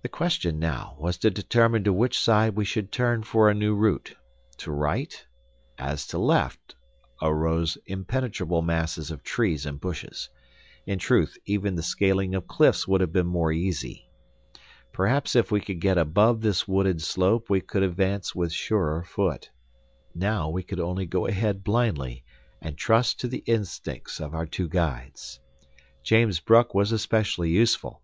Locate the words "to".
1.18-1.30, 1.84-1.92, 4.56-4.72, 6.06-6.18, 23.20-23.28